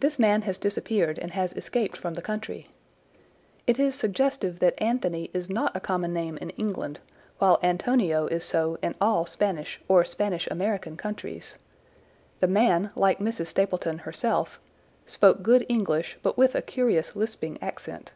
[0.00, 2.66] This man has disappeared and has escaped from the country.
[3.66, 7.00] It is suggestive that Anthony is not a common name in England,
[7.38, 11.56] while Antonio is so in all Spanish or Spanish American countries.
[12.40, 13.46] The man, like Mrs.
[13.46, 14.60] Stapleton herself,
[15.06, 18.12] spoke good English, but with a curious lisping accent.